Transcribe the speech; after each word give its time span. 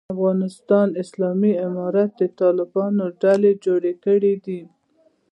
د 0.01 0.03
افغانستان 0.15 0.87
اسلامي 1.03 1.53
امارت 1.67 2.11
د 2.21 2.23
طالبانو 2.41 3.03
ډلې 3.21 3.51
جوړ 3.65 3.83
کړی 4.05 4.33
دی. 4.45 4.61